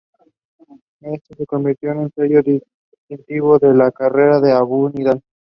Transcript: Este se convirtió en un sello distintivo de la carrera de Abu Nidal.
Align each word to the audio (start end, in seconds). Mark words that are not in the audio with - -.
Este 1.01 1.35
se 1.35 1.45
convirtió 1.45 1.91
en 1.91 1.99
un 1.99 2.11
sello 2.11 2.41
distintivo 2.41 3.59
de 3.59 3.75
la 3.75 3.91
carrera 3.91 4.39
de 4.39 4.51
Abu 4.51 4.89
Nidal. 4.89 5.21